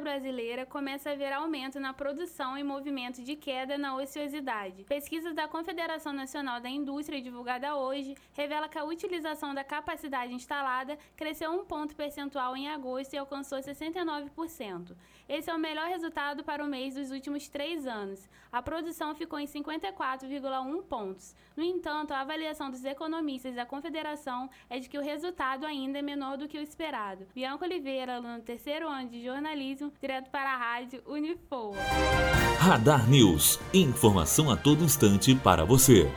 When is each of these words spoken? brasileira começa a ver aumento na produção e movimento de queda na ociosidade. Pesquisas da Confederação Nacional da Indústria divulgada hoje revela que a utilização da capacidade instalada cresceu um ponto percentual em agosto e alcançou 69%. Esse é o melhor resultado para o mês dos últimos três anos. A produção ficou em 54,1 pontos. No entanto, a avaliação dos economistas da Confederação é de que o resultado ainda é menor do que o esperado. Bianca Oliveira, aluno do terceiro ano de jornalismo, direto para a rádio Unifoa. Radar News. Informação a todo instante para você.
brasileira 0.00 0.66
começa 0.66 1.10
a 1.10 1.14
ver 1.14 1.32
aumento 1.32 1.78
na 1.80 1.92
produção 1.92 2.56
e 2.56 2.62
movimento 2.62 3.22
de 3.22 3.36
queda 3.36 3.76
na 3.76 3.96
ociosidade. 3.96 4.84
Pesquisas 4.84 5.34
da 5.34 5.48
Confederação 5.48 6.12
Nacional 6.12 6.60
da 6.60 6.68
Indústria 6.68 7.20
divulgada 7.20 7.76
hoje 7.76 8.14
revela 8.32 8.68
que 8.68 8.78
a 8.78 8.84
utilização 8.84 9.54
da 9.54 9.64
capacidade 9.64 10.32
instalada 10.32 10.98
cresceu 11.16 11.50
um 11.50 11.64
ponto 11.64 11.94
percentual 11.94 12.56
em 12.56 12.68
agosto 12.68 13.14
e 13.14 13.18
alcançou 13.18 13.58
69%. 13.58 14.96
Esse 15.28 15.50
é 15.50 15.54
o 15.54 15.58
melhor 15.58 15.88
resultado 15.88 16.44
para 16.44 16.62
o 16.62 16.68
mês 16.68 16.94
dos 16.94 17.10
últimos 17.10 17.48
três 17.48 17.86
anos. 17.86 18.28
A 18.52 18.62
produção 18.62 19.14
ficou 19.14 19.38
em 19.38 19.46
54,1 19.46 20.82
pontos. 20.84 21.34
No 21.56 21.62
entanto, 21.62 22.12
a 22.12 22.20
avaliação 22.20 22.70
dos 22.70 22.84
economistas 22.84 23.54
da 23.54 23.64
Confederação 23.64 24.50
é 24.68 24.78
de 24.78 24.88
que 24.88 24.98
o 24.98 25.02
resultado 25.02 25.64
ainda 25.64 25.98
é 25.98 26.02
menor 26.02 26.36
do 26.36 26.46
que 26.46 26.58
o 26.58 26.62
esperado. 26.62 27.26
Bianca 27.34 27.64
Oliveira, 27.64 28.16
aluno 28.16 28.38
do 28.38 28.44
terceiro 28.44 28.88
ano 28.88 29.08
de 29.08 29.24
jornalismo, 29.24 29.83
direto 30.00 30.30
para 30.30 30.52
a 30.52 30.56
rádio 30.56 31.02
Unifoa. 31.06 31.76
Radar 32.58 33.08
News. 33.08 33.60
Informação 33.72 34.50
a 34.50 34.56
todo 34.56 34.84
instante 34.84 35.34
para 35.34 35.64
você. 35.64 36.10